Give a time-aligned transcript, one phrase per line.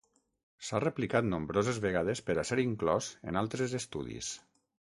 [0.67, 4.35] S'ha replicat nombroses vegades per a ser inclòs en altres estudis.